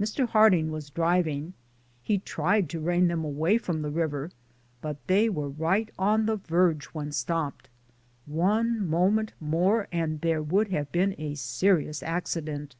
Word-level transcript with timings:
Mr. 0.00 0.26
Harding 0.26 0.72
was 0.72 0.88
driving; 0.88 1.52
he 2.02 2.16
tried 2.18 2.70
to 2.70 2.80
rein 2.80 3.08
them 3.08 3.26
away 3.26 3.58
from 3.58 3.82
the 3.82 3.90
river 3.90 4.30
but 4.80 4.96
they 5.06 5.28
were 5.28 5.50
right 5.50 5.90
on 5.98 6.24
the 6.24 6.36
verge 6.36 6.86
when 6.94 7.12
stopped, 7.12 7.68
one 8.24 8.88
moment 8.88 9.34
more 9.38 9.86
and 9.92 10.22
there 10.22 10.42
would 10.42 10.68
have 10.68 10.90
been 10.92 11.14
a 11.18 11.34
serious 11.34 12.02
accident. 12.02 12.74